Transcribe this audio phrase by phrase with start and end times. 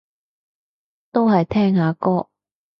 [1.11, 2.27] 都係聽下歌